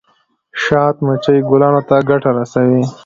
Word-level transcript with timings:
شات 0.63 0.95
مچۍ 1.05 1.37
ګلانو 1.49 1.81
ته 1.89 1.95
ګټه 2.09 2.29
رسوي 2.37 2.81